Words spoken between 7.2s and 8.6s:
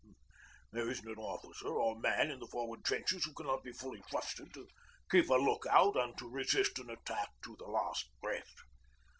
to the last breath.